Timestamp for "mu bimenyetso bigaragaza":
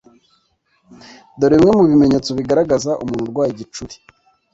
1.79-2.91